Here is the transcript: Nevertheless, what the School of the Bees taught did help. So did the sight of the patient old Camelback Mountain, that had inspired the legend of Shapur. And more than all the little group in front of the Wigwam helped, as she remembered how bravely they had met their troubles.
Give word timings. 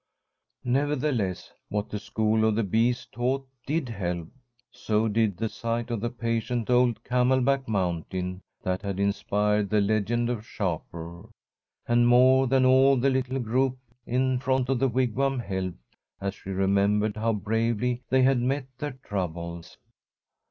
Nevertheless, 0.65 1.51
what 1.69 1.91
the 1.91 1.99
School 1.99 2.43
of 2.43 2.55
the 2.55 2.63
Bees 2.63 3.05
taught 3.11 3.47
did 3.67 3.87
help. 3.89 4.29
So 4.71 5.07
did 5.07 5.37
the 5.37 5.47
sight 5.47 5.91
of 5.91 6.01
the 6.01 6.09
patient 6.09 6.71
old 6.71 7.03
Camelback 7.03 7.67
Mountain, 7.67 8.41
that 8.63 8.81
had 8.81 8.99
inspired 8.99 9.69
the 9.69 9.79
legend 9.79 10.27
of 10.27 10.43
Shapur. 10.43 11.29
And 11.87 12.07
more 12.07 12.47
than 12.47 12.65
all 12.65 12.97
the 12.97 13.11
little 13.11 13.37
group 13.39 13.77
in 14.07 14.39
front 14.39 14.69
of 14.69 14.79
the 14.79 14.87
Wigwam 14.89 15.37
helped, 15.37 15.95
as 16.19 16.33
she 16.33 16.49
remembered 16.49 17.15
how 17.15 17.33
bravely 17.33 18.01
they 18.09 18.23
had 18.23 18.39
met 18.41 18.65
their 18.79 18.97
troubles. 19.03 19.77